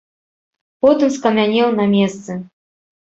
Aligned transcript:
Потым 0.85 1.13
скамянеў 1.17 1.69
на 1.81 1.85
месцы. 1.95 2.31